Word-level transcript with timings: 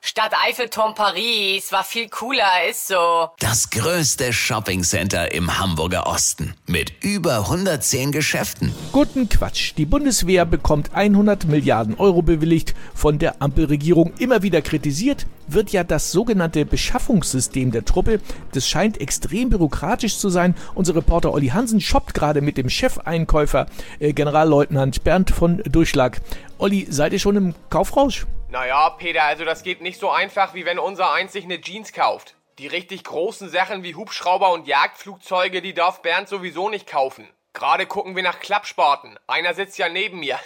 Stadt 0.00 0.32
Eiffelturm 0.46 0.94
Paris 0.94 1.72
war 1.72 1.82
viel 1.82 2.08
cooler, 2.08 2.68
ist 2.70 2.86
so. 2.86 3.28
Das 3.40 3.68
größte 3.70 4.32
Shoppingcenter 4.32 5.32
im 5.32 5.58
Hamburger 5.58 6.06
Osten 6.06 6.54
mit 6.66 6.92
über 7.02 7.38
110 7.40 8.12
Geschäften. 8.12 8.72
Guten 8.92 9.28
Quatsch. 9.28 9.74
Die 9.76 9.86
Bundeswehr 9.86 10.44
bekommt 10.44 10.94
100 10.94 11.46
Milliarden 11.46 11.96
Euro 11.98 12.22
bewilligt, 12.22 12.74
von 12.94 13.18
der 13.18 13.42
Ampelregierung 13.42 14.12
immer 14.18 14.42
wieder 14.42 14.62
kritisiert, 14.62 15.26
wird 15.48 15.70
ja 15.70 15.82
das 15.82 16.12
sogenannte 16.12 16.64
Beschaffungssystem 16.64 17.72
der 17.72 17.84
Truppe. 17.84 18.20
Das 18.52 18.68
scheint 18.68 19.00
extrem 19.00 19.50
bürokratisch 19.50 20.18
zu 20.18 20.30
sein. 20.30 20.54
Unser 20.76 20.94
Reporter 20.94 21.32
Olli 21.32 21.48
Hansen 21.48 21.80
shoppt 21.80 22.14
gerade 22.14 22.40
mit 22.40 22.56
dem 22.56 22.70
Chefeinkäufer 22.70 23.66
äh, 23.98 24.12
Generalleutnant 24.12 25.02
Bernd 25.02 25.30
von 25.30 25.58
Durchschlag. 25.64 26.20
Olli, 26.58 26.86
seid 26.88 27.12
ihr 27.12 27.18
schon 27.18 27.36
im 27.36 27.54
Kaufrausch? 27.68 28.26
Naja, 28.50 28.88
Peter, 28.90 29.24
also 29.24 29.44
das 29.44 29.62
geht 29.62 29.82
nicht 29.82 30.00
so 30.00 30.10
einfach, 30.10 30.54
wie 30.54 30.64
wenn 30.64 30.78
unser 30.78 31.12
eins 31.12 31.34
sich 31.34 31.44
eine 31.44 31.60
Jeans 31.60 31.92
kauft. 31.92 32.34
Die 32.58 32.66
richtig 32.66 33.04
großen 33.04 33.50
Sachen 33.50 33.82
wie 33.82 33.94
Hubschrauber 33.94 34.52
und 34.52 34.66
Jagdflugzeuge, 34.66 35.60
die 35.60 35.74
darf 35.74 36.00
Bernd 36.00 36.28
sowieso 36.28 36.70
nicht 36.70 36.88
kaufen. 36.88 37.28
Gerade 37.52 37.86
gucken 37.86 38.16
wir 38.16 38.22
nach 38.22 38.40
Klappspaten. 38.40 39.18
Einer 39.26 39.52
sitzt 39.52 39.76
ja 39.76 39.90
neben 39.90 40.20
mir. 40.20 40.38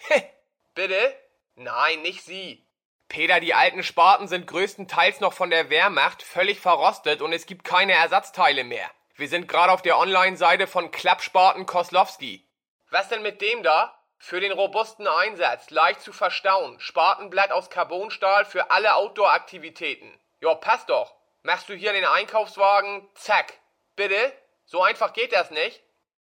Bitte? 0.74 1.16
Nein, 1.54 2.02
nicht 2.02 2.22
Sie. 2.22 2.66
Peter, 3.08 3.40
die 3.40 3.54
alten 3.54 3.82
Spaten 3.82 4.28
sind 4.28 4.46
größtenteils 4.46 5.20
noch 5.20 5.32
von 5.32 5.48
der 5.48 5.70
Wehrmacht 5.70 6.22
völlig 6.22 6.60
verrostet 6.60 7.22
und 7.22 7.32
es 7.32 7.46
gibt 7.46 7.64
keine 7.64 7.94
Ersatzteile 7.94 8.62
mehr. 8.62 8.90
Wir 9.16 9.28
sind 9.28 9.48
gerade 9.48 9.72
auf 9.72 9.80
der 9.80 9.98
Online-Seite 9.98 10.66
von 10.66 10.90
Klappspaten 10.90 11.64
Koslowski. 11.64 12.46
Was 12.90 13.08
denn 13.08 13.22
mit 13.22 13.40
dem 13.40 13.62
da? 13.62 13.97
Für 14.18 14.40
den 14.40 14.52
robusten 14.52 15.06
Einsatz, 15.06 15.70
leicht 15.70 16.00
zu 16.00 16.12
verstauen, 16.12 16.78
Spatenblatt 16.80 17.52
aus 17.52 17.70
Carbonstahl 17.70 18.44
für 18.44 18.70
alle 18.70 18.94
Outdoor-Aktivitäten. 18.96 20.12
Jo, 20.40 20.56
passt 20.56 20.90
doch. 20.90 21.14
Machst 21.42 21.68
du 21.68 21.74
hier 21.74 21.92
den 21.92 22.04
Einkaufswagen, 22.04 23.08
zack. 23.14 23.54
Bitte? 23.96 24.32
So 24.64 24.82
einfach 24.82 25.12
geht 25.12 25.32
das 25.32 25.50
nicht? 25.50 25.82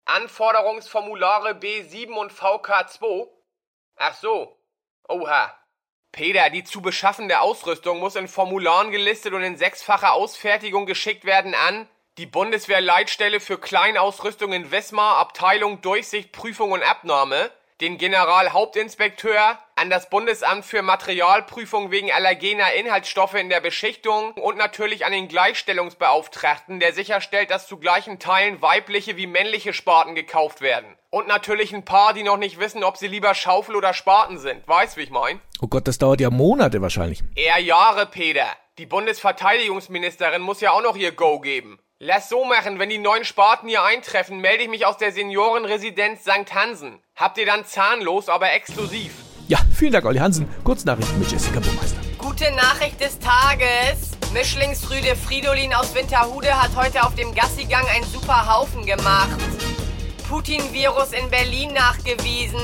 Anforderungsformulare 0.04 1.52
B7 1.52 2.12
und 2.12 2.32
VK2? 2.32 3.28
Ach 3.96 4.14
so. 4.14 4.56
Oha. 5.08 5.54
Peter, 6.12 6.50
die 6.50 6.64
zu 6.64 6.80
beschaffende 6.80 7.40
Ausrüstung 7.40 7.98
muss 7.98 8.16
in 8.16 8.28
Formularen 8.28 8.90
gelistet 8.90 9.32
und 9.32 9.42
in 9.42 9.56
sechsfacher 9.56 10.12
Ausfertigung 10.12 10.86
geschickt 10.86 11.24
werden 11.24 11.54
an 11.54 11.88
die 12.18 12.26
Bundeswehr-Leitstelle 12.26 13.38
für 13.38 13.58
Kleinausrüstung 13.58 14.52
in 14.52 14.72
Wismar, 14.72 15.18
Abteilung 15.18 15.80
Durchsicht, 15.82 16.32
Prüfung 16.32 16.72
und 16.72 16.82
Abnahme, 16.82 17.50
den 17.80 17.96
Generalhauptinspekteur, 17.96 19.58
an 19.76 19.90
das 19.90 20.10
Bundesamt 20.10 20.64
für 20.64 20.82
Materialprüfung 20.82 21.92
wegen 21.92 22.10
allergener 22.10 22.72
Inhaltsstoffe 22.72 23.34
in 23.34 23.48
der 23.48 23.60
Beschichtung 23.60 24.32
und 24.32 24.56
natürlich 24.56 25.04
an 25.06 25.12
den 25.12 25.28
Gleichstellungsbeauftragten, 25.28 26.80
der 26.80 26.92
sicherstellt, 26.92 27.50
dass 27.52 27.68
zu 27.68 27.78
gleichen 27.78 28.18
Teilen 28.18 28.60
weibliche 28.60 29.16
wie 29.16 29.28
männliche 29.28 29.72
Spaten 29.72 30.16
gekauft 30.16 30.60
werden. 30.60 30.96
Und 31.10 31.28
natürlich 31.28 31.72
ein 31.72 31.84
paar, 31.84 32.12
die 32.14 32.24
noch 32.24 32.36
nicht 32.36 32.58
wissen, 32.58 32.82
ob 32.82 32.96
sie 32.96 33.06
lieber 33.06 33.34
Schaufel 33.34 33.76
oder 33.76 33.94
Spaten 33.94 34.38
sind. 34.38 34.66
Weißt, 34.66 34.96
wie 34.96 35.02
ich 35.02 35.10
mein? 35.10 35.40
Oh 35.60 35.68
Gott, 35.68 35.86
das 35.86 35.98
dauert 35.98 36.20
ja 36.20 36.30
Monate 36.30 36.82
wahrscheinlich. 36.82 37.22
Eher 37.36 37.58
Jahre, 37.58 38.06
Peter. 38.06 38.46
Die 38.78 38.86
Bundesverteidigungsministerin 38.86 40.42
muss 40.42 40.60
ja 40.60 40.72
auch 40.72 40.82
noch 40.82 40.96
ihr 40.96 41.12
Go 41.12 41.40
geben. 41.40 41.78
Lass 42.00 42.28
so 42.28 42.44
machen, 42.44 42.78
wenn 42.78 42.90
die 42.90 42.98
neuen 42.98 43.24
Spaten 43.24 43.66
hier 43.66 43.82
eintreffen, 43.82 44.38
melde 44.38 44.62
ich 44.62 44.68
mich 44.68 44.86
aus 44.86 44.98
der 44.98 45.10
Seniorenresidenz 45.10 46.20
St. 46.20 46.54
Hansen. 46.54 47.00
Habt 47.16 47.38
ihr 47.38 47.46
dann 47.46 47.64
zahnlos, 47.64 48.28
aber 48.28 48.52
exklusiv. 48.52 49.10
Ja, 49.48 49.58
vielen 49.74 49.90
Dank, 49.90 50.04
Olli 50.04 50.20
Hansen. 50.20 50.48
Kurznachrichten 50.62 51.18
mit 51.18 51.28
Jessica 51.28 51.58
Burmeister. 51.58 51.98
Gute 52.16 52.52
Nachricht 52.52 53.00
des 53.00 53.18
Tages. 53.18 54.12
Mischlingsrüde 54.32 55.16
Fridolin 55.16 55.74
aus 55.74 55.92
Winterhude 55.92 56.62
hat 56.62 56.76
heute 56.76 57.02
auf 57.02 57.16
dem 57.16 57.34
Gassigang 57.34 57.84
einen 57.88 58.04
super 58.04 58.46
Haufen 58.46 58.86
gemacht. 58.86 59.36
Putin-Virus 60.28 61.12
in 61.14 61.28
Berlin 61.30 61.72
nachgewiesen. 61.72 62.60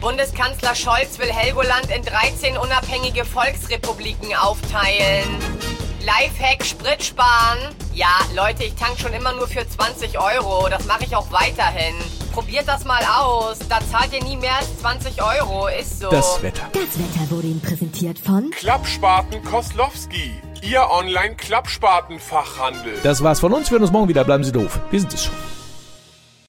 Bundeskanzler 0.00 0.74
Scholz 0.74 1.20
will 1.20 1.32
Helgoland 1.32 1.88
in 1.94 2.02
13 2.02 2.56
unabhängige 2.58 3.24
Volksrepubliken 3.24 4.34
aufteilen. 4.34 5.38
Lifehack 6.22 6.64
Sprit 6.64 7.02
sparen. 7.02 7.58
Ja, 7.92 8.06
Leute, 8.36 8.62
ich 8.62 8.76
tank 8.76 8.96
schon 8.96 9.12
immer 9.12 9.32
nur 9.32 9.48
für 9.48 9.68
20 9.68 10.20
Euro. 10.20 10.68
Das 10.68 10.86
mache 10.86 11.02
ich 11.04 11.16
auch 11.16 11.32
weiterhin. 11.32 11.96
Probiert 12.32 12.68
das 12.68 12.84
mal 12.84 13.02
aus. 13.18 13.58
Da 13.68 13.80
zahlt 13.90 14.12
ihr 14.12 14.22
nie 14.22 14.36
mehr 14.36 14.54
als 14.56 14.68
20 14.80 15.20
Euro. 15.20 15.66
Ist 15.66 15.98
so. 15.98 16.08
Das 16.10 16.40
Wetter. 16.40 16.62
Das 16.72 16.96
Wetter 16.96 17.28
wurde 17.30 17.48
Ihnen 17.48 17.60
präsentiert 17.60 18.20
von 18.20 18.52
Klappspaten 18.52 19.42
Koslowski. 19.42 20.40
Ihr 20.62 20.88
Online-Klappspaten-Fachhandel. 20.88 23.00
Das 23.02 23.24
war's 23.24 23.40
von 23.40 23.52
uns. 23.52 23.68
Wir 23.68 23.72
hören 23.72 23.82
uns 23.82 23.90
morgen 23.90 24.06
wieder. 24.06 24.22
Bleiben 24.22 24.44
Sie 24.44 24.52
doof. 24.52 24.78
Wir 24.92 25.00
sind 25.00 25.12
es 25.12 25.24
schon. 25.24 25.34